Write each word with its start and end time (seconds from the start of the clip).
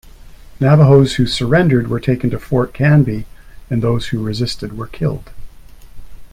Navajos 0.59 1.17
who 1.17 1.27
surrendered 1.27 1.87
were 1.87 1.99
taken 1.99 2.31
to 2.31 2.39
Fort 2.39 2.73
Canby 2.73 3.27
and 3.69 3.83
those 3.83 4.07
who 4.07 4.23
resisted 4.23 4.75
were 4.75 4.87
killed. 4.87 5.29